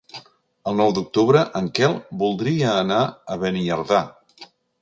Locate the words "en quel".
1.59-1.93